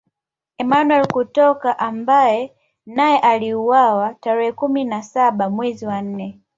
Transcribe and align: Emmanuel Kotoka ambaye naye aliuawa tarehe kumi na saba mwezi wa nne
Emmanuel 0.63 1.05
Kotoka 1.07 1.79
ambaye 1.79 2.53
naye 2.85 3.19
aliuawa 3.19 4.13
tarehe 4.13 4.51
kumi 4.51 4.83
na 4.83 5.03
saba 5.03 5.49
mwezi 5.49 5.85
wa 5.85 6.01
nne 6.01 6.39